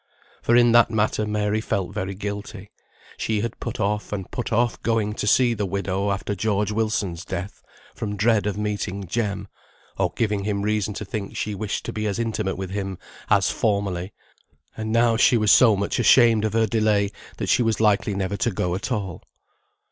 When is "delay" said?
16.65-17.11